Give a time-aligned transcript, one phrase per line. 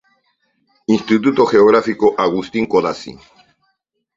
[0.87, 3.13] Instituto Geográfico Agustín Codazzi.